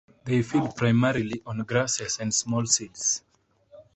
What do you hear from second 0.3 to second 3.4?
feed primarily on grasses and small seeds.